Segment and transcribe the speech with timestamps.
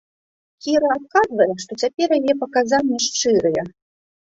[0.67, 3.71] Кіра адказвае, што цяпер яе паказанні шчырыя.